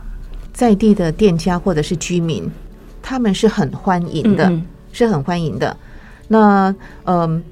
[0.53, 2.51] 在地的店家或者是居民，
[3.01, 5.75] 他们是很欢迎的，嗯嗯是很欢迎的。
[6.29, 6.69] 那
[7.05, 7.43] 嗯、呃，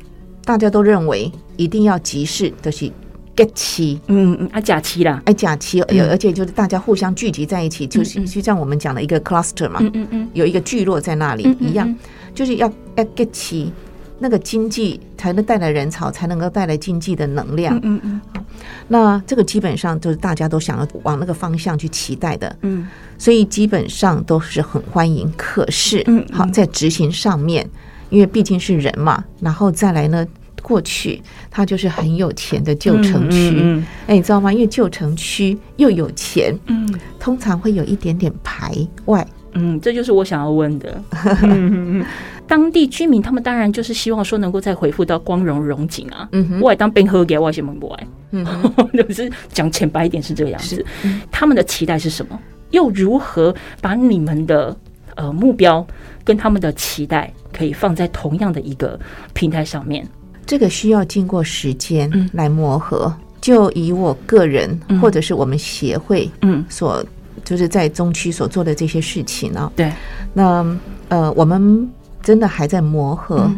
[0.44, 2.90] 大家都认为一定要集市、就是
[3.34, 11.96] 假期，嗯嗯，啊假期啦，哎假期，而且就是大家互相聚集在一起，嗯、就是就像我们讲的一个 cluster 嘛，嗯嗯嗯，有一个聚落在那里一样，
[12.34, 13.72] 就是要要假期。
[14.18, 17.76] 那个经济才能带来人潮，才能够带来经济的能量。
[17.82, 18.44] 嗯嗯嗯。
[18.88, 22.56] 那这个基本上就是大家都想要往那个方向去期待的。
[22.62, 22.88] 嗯。
[23.16, 25.32] 所以基本上都是很欢迎。
[25.36, 27.68] 可是，嗯，好，在执行上面，
[28.10, 30.26] 因为毕竟是人嘛，然后再来呢，
[30.62, 33.82] 过去它就是很有钱的旧城区。
[34.06, 34.52] 哎，你知道吗？
[34.52, 38.72] 因为旧城区又有钱，嗯，通常会有一点点排
[39.06, 39.26] 外。
[39.54, 41.02] 嗯，这就是我想要问的。
[42.48, 46.28] 当地居民他们当然就是希望说能够再恢复到光荣荣景啊。
[46.32, 48.06] 嗯哼，我也当兵喝给我什么不爱？
[48.32, 48.44] 嗯，
[48.94, 50.84] 就是讲浅白一点是这个样子。
[51.30, 52.38] 他们的期待是什么？
[52.70, 54.76] 又如何把你们的
[55.14, 55.86] 呃目标
[56.24, 58.98] 跟他们的期待可以放在同样的一个
[59.32, 60.06] 平台上面？
[60.46, 63.12] 这个需要经过时间来磨合。
[63.40, 67.04] 就以我个人或者是我们协会嗯所
[67.44, 69.92] 就是在中区所做的这些事情呢，对，
[70.34, 70.66] 那
[71.08, 71.88] 呃我们。
[72.28, 73.50] 真的还在磨合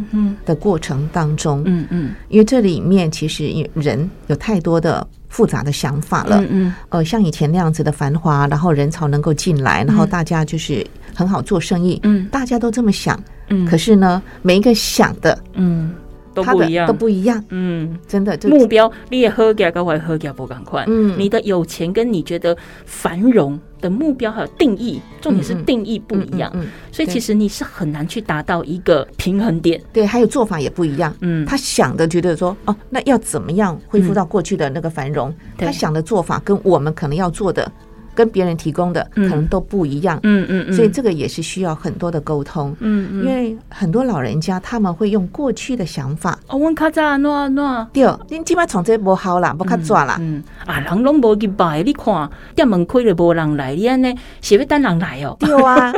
[0.47, 15.93] 的过程当中，嗯嗯，因为这里面其实人有太多的复杂的想法了，嗯嗯，呃，像以前那样子的繁华，然后人潮能够进来，然后大家就是很好做生意，嗯，大家都这么想，嗯，可是呢，每一个想的，嗯。
[16.33, 17.45] 都不一样，都不一样。
[17.49, 20.85] 嗯，真的，目标你也喝给高怀喝给不赶快。
[20.87, 22.57] 嗯，你的有钱跟你觉得
[22.87, 26.51] 繁荣的目标还有定义，重点是定义不一样。
[26.55, 29.81] 嗯，所以其实你是很难去达到一个平衡点。
[29.93, 31.15] 对，还有做法也不一样。
[31.21, 35.35] 嗯，他想的觉得说，哦，那要怎么样恢复到过去的那个繁荣？
[35.59, 37.71] 他想的做法跟我们可能要做的。
[38.15, 55.93] 跟别人提供的可能都不一样，嗯嗯，所以这个也是需要很多的沟通，嗯嗯，因为很多老人家他们会用过去的想法，哦，我卡早喏喏，对，你起码从这不好啦，不卡抓啦，嗯啊，人拢无去拜，你看店门开了无人来，你安尼是要等人来哦，对啊，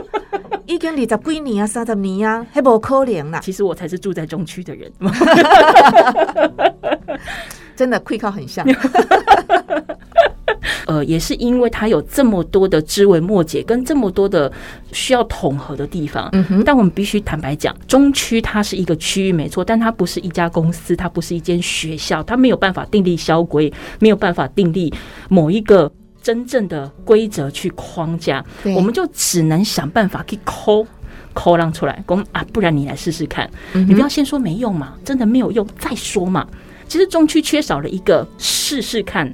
[0.67, 3.41] 已经二十几年啊，三十年啊，还无可能啦。
[3.41, 4.91] 其实我才是住在中区的人，
[7.75, 8.65] 真的气口很像。
[10.87, 14.51] 呃，也是因为它有这么多的枝微末节，跟这么多的
[14.93, 16.29] 需要统合的地方。
[16.33, 16.63] 嗯哼。
[16.65, 24.93] 但我们必须坦白讲，中区它是一个区域没错，但它不是一家公司，它不是一间学校，它没有办法订立校规，没有办法订立
[25.29, 25.91] 某一个
[26.23, 28.45] 真正的规则去框架。
[28.77, 30.87] 我们就只能想办法去抠
[31.35, 33.49] 抠让出来，公啊，不然你来试试看。
[33.73, 33.87] 嗯。
[33.89, 36.47] 你不要先说没用嘛，真的没有用再说嘛。
[36.93, 39.27] 其实中区缺少了一个试试看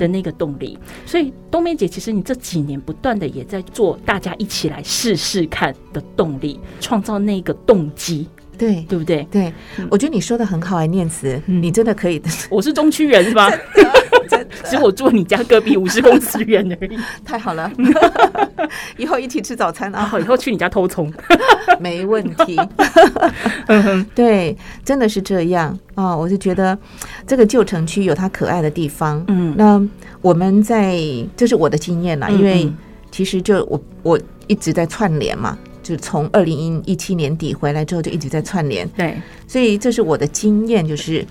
[0.00, 8.28] 的那个动力，嗯、所以冬梅姐，其实你这几年不断的也在做，大家一起来试试看的动力，创造那个动机。
[8.58, 9.24] 对，对不对？
[9.30, 9.52] 对，
[9.88, 12.28] 我觉得你说的很好哎，念慈，你真的可以的。
[12.50, 13.48] 我是中区人是吧？
[14.64, 16.98] 其实我住你家隔壁五十公尺远而已。
[17.24, 17.70] 太好了，
[18.96, 20.04] 以后一起吃早餐啊！
[20.04, 21.12] 好，以后去你家偷葱，
[21.80, 22.58] 没问题。
[24.14, 26.16] 对，真的是这样啊！
[26.16, 26.76] 我就觉得
[27.26, 29.24] 这个旧城区有它可爱的地方。
[29.28, 29.80] 嗯，那
[30.20, 30.98] 我们在，
[31.36, 32.72] 这是我的经验啦，因为
[33.10, 35.56] 其实就我我一直在串联嘛。
[35.82, 38.88] 就从二零一七年底回来之后，就一直在串联。
[38.96, 39.14] 对，
[39.46, 41.22] 所以这是我的经验，就是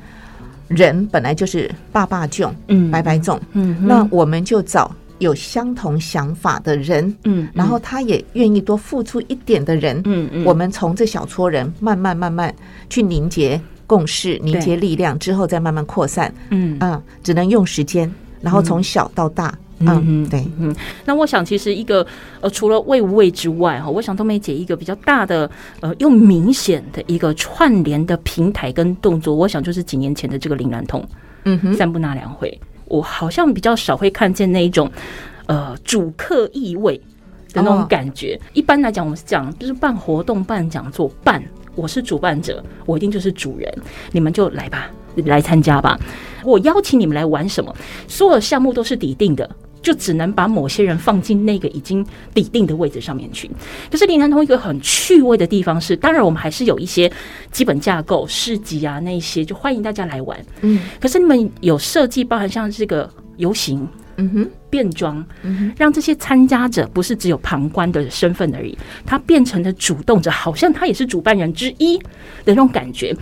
[0.75, 12.53] 人本来就是爸爸种，嗯，白白种，嗯，那我们就找有相同想法的人，嗯，然后他也愿意多付出一点的人，嗯嗯，我们从这小撮人慢慢慢慢
[12.89, 16.77] 去凝结共识，凝结力量之后，再慢慢扩散，嗯。
[16.79, 19.53] 啊，只能用时间，然后从小到大。
[19.87, 20.75] 嗯嗯，对，嗯。
[21.05, 22.05] 那我想，其实一个
[22.41, 25.49] 呃，除了卫无畏之外，哈，我想冬梅姐一个比较大的
[25.81, 31.03] 呃又明显的一个串联的平台跟动作，我想就是几年前的这个林兰通，
[31.45, 34.91] 嗯哼，散步纳凉会，我好像比较少会看见那一种
[35.47, 36.97] 呃主客意味
[37.53, 38.39] 的那种感觉。
[38.53, 41.43] 一般来讲，我们是讲就是办活动、办讲座、办，
[41.75, 43.73] 我是主办者，我一定就是主人，
[44.11, 44.89] 你们就来吧。
[45.25, 45.95] 来参加吧！
[46.43, 47.71] 我邀请你们来玩什么？
[48.07, 49.47] 所有项目都是底定的，
[49.83, 52.03] 就只能把某些人放进那个已经
[52.33, 53.51] 底定的位置上面去。
[53.91, 57.11] 可是林南通一个很趣味的地方是，当然我们还是有一些
[57.51, 60.39] 基本架构、市集啊那些，就欢迎大家来玩。
[60.61, 65.23] 嗯，可是你们有设计，包含像这个游行，嗯哼，变装，
[65.77, 72.05] 让这些参加者不是只有旁观的身份而已，他变成了主动者，好像他也是主办人之一的
[72.45, 73.13] 那种感觉。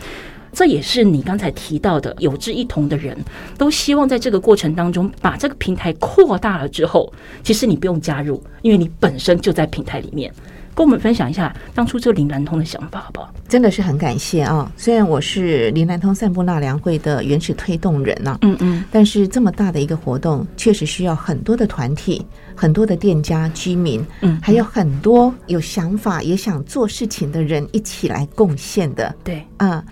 [0.54, 3.18] 这也是你刚才提到的有志一同的人，
[3.58, 7.12] 都希望在这个过程当中把这个平台扩大了之后，
[7.44, 10.34] 其实你不用加入，因为你本身就在平台里面。
[10.74, 13.30] 跟我们分享一下当初这林南通的想法好不好？
[13.50, 14.72] 真的是很感谢啊！
[14.78, 22.26] 虽然我是林南通散步纳凉会的原始推动人呢，嗯嗯，但是这么大的一个活动，确实需要很多的团体、
[22.56, 29.14] 很多的店家、居民，嗯，还有很多有想法也想做事情的人一起来贡献的。
[29.26, 29.84] 对，啊。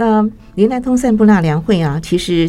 [0.00, 0.24] 那
[0.54, 2.48] 林南通散步纳凉会啊，其实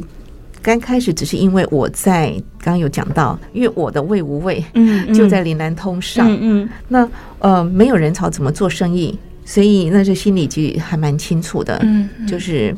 [0.61, 2.29] 刚开始只是因为我在
[2.59, 6.69] 刚刚有讲到，因为我的魏无畏， 嗯，就在林南通上，嗯，嗯。
[6.87, 12.75] 那呃没有人潮怎么做生意，所以那是心里其实还蛮清楚的，嗯，就是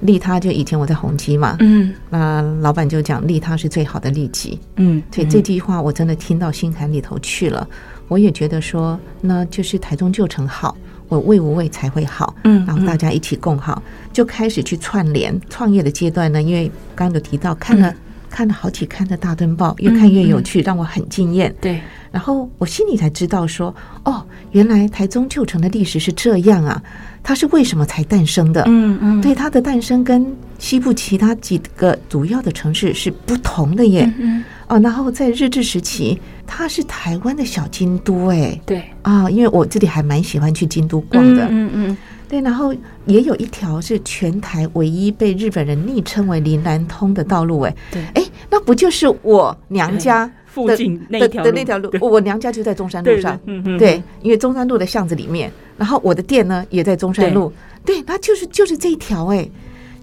[0.00, 7.64] 利他，就以前我在宏基嘛，嗯，那老板就讲利他是最好的利己，嗯，所以这句话我真的听到心坎里头去了，
[8.08, 10.76] 我也觉得说，那就是台中旧城好。
[11.12, 13.82] 我为无畏才会好，嗯，然后大家一起共好，
[14.14, 16.40] 就开始去串联创业的阶段呢。
[16.40, 17.94] 因为刚刚有提到，看了
[18.30, 21.54] 看了好几刊的大灯报，越看越有趣，让我很惊艳。
[21.60, 21.78] 对，
[22.10, 26.82] 然后我心里才知道说，哦，原来台中旧城的历史是这样啊，
[27.22, 28.62] 它是为什么才诞生的？
[28.66, 30.26] 嗯嗯，对，它的诞生跟
[30.58, 34.10] 西部其他几个主要的城市是不同的耶。
[34.18, 34.42] 嗯。
[34.72, 38.82] 哦，然后在日治时期，它是台湾的小京都，哎，对。
[39.02, 41.96] 啊，因为我这里还蛮喜欢去京都逛的，嗯嗯，
[42.26, 51.90] 对，然后也有一条是全台唯一被日本人昵称为林南通的道路，哎，对，哎，那不就是我娘家附近的的那条路？
[52.00, 53.38] 我娘家就在中山路上，
[53.78, 57.52] 对，因为中山路的巷子里面，然后我的店呢也在中山路，
[57.84, 59.46] 对，那就是就是这一条，哎，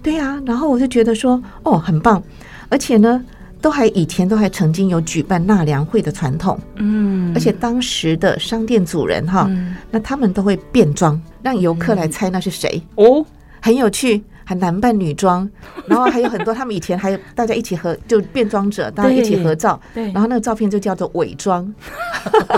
[0.00, 2.22] 对呀，然后我就觉得说，哦，很棒，
[2.68, 3.24] 而且呢。
[3.60, 9.50] 都还以前都还曾经有举办纳凉会的传统，嗯，而且当时的商店主人哈，
[9.90, 12.82] 那他们都会变装，让游客来猜那是谁。
[12.94, 13.24] 哦，
[13.60, 15.48] 很有趣，还男扮女装，
[15.86, 21.72] 然后还有很多他们以前还有大家一起合就变装者，大家一起合照，对，然后那个照片就叫做伪装，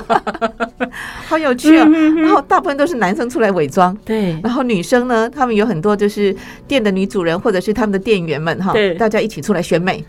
[1.27, 1.89] 好有趣啊！
[2.17, 6.35] 然后大部分都是男生出来伪装，对，然后女生呢，他们有很多就是
[6.69, 10.05] 店的女主人或者是他们的店员们哈，对，大家一起出来选美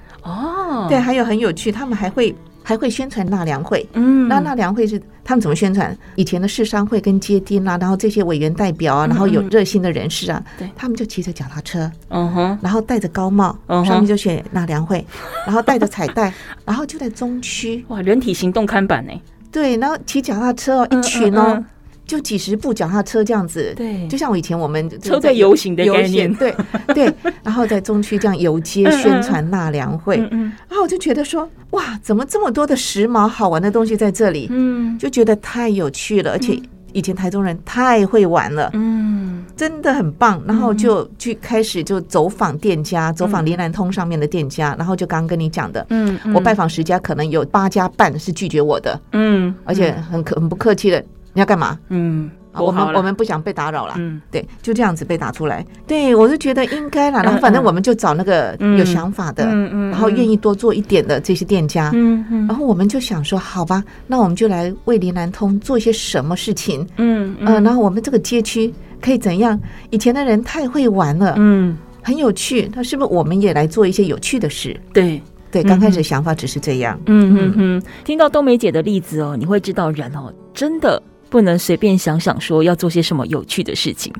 [0.85, 0.89] 哦。
[0.89, 3.87] 对，还有很有趣，他们还会还会宣传纳凉会。
[3.93, 5.95] 嗯，那纳凉会是他们怎么宣传？
[6.15, 15.05] 以前的市商会跟街丁啊，然后这些委员代表啊，然后有热心的人士啊，对，他们就骑着脚踏车，嗯哼，然后戴着高帽，上面就写纳凉会，
[15.45, 16.33] 然后带着彩带，
[16.65, 19.13] 然后就在中区，哇，人体行动看板呢？
[19.51, 21.63] 对，然后骑脚踏车哦，一群哦。
[22.05, 26.53] 就几十部脚踏车这样子，对，就像我以前我们车在游行的概念，对
[26.93, 34.47] 对，然后在中区这样游街宣传纳凉会，嗯然后我就觉得说，哇，怎么这么多的时髦好玩的东西在这里？
[34.49, 36.59] 嗯，就觉得太有趣了，而且
[36.91, 40.41] 以前台中人太会玩了，嗯，真的很棒。
[40.45, 51.03] 然后就去开始就走访店家，走访灵銮通上面的店家，然后就刚刚跟你讲的，嗯，我拜访十家，可能有八家半是拒绝我的，嗯，而且很可很不客气的。
[51.33, 51.77] 你要干嘛？
[51.89, 53.95] 嗯，我们我们不想被打扰了。
[53.97, 55.65] 嗯，对，就这样子被打出来。
[55.87, 57.23] 对，我就觉得应该了。
[57.23, 61.89] 然后反正我们就找那个有想法的，嗯嗯，然后愿意多做一点的这些店家。
[61.93, 66.87] 嗯嗯，然后我们就想说，好吧，那我们就来为林南通做一些什么事情。
[66.97, 68.71] 嗯嗯，然后我们这个街区
[69.01, 69.59] 可以怎样？
[69.89, 72.69] 以前的人太会玩了，嗯，很有趣。
[72.75, 74.79] 那是不是我们也来做一些有趣的事？
[74.93, 75.19] 对
[75.49, 76.99] 对，刚开始想法只是这样。
[77.07, 81.01] 嗯嗯嗯，听到冬梅姐的例子哦，你会知道人哦，真的。
[81.33, 84.13] 不能随便想想说要做些什么有趣的事情。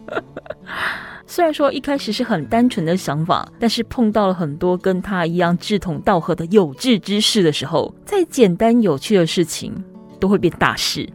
[1.26, 9.72] 虽然说一开始是很单纯的想法，但是碰到了很多跟他一样志同道合的有志之士的时候，再简单有趣的事情
[10.20, 11.08] 都会变大事。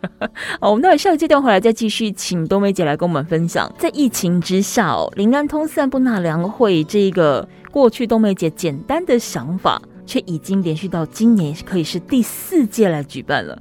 [0.60, 9.80] 好，我们待会下一个阶段回来再继续，请冬梅姐来跟我们分享，在疫情之下哦，林安通散步纳凉会这个过去冬梅姐简单的想法。
[10.04, 13.56] 却已经连续到今年可以是第四届来举办了。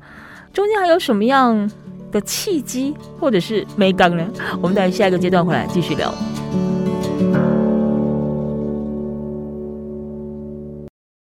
[0.54, 1.70] 中间还有什么样
[2.12, 4.26] 的契机或者是美感呢？
[4.62, 6.14] 我们待下一个阶段回来继续聊。